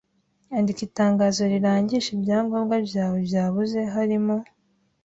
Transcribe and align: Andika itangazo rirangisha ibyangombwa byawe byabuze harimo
Andika 0.55 0.81
itangazo 0.87 1.41
rirangisha 1.53 2.09
ibyangombwa 2.17 2.75
byawe 2.87 3.17
byabuze 3.27 3.79
harimo 3.93 4.35